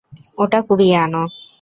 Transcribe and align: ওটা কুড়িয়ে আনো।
ওটা 0.37 0.59
কুড়িয়ে 0.67 0.97
আনো। 1.03 1.23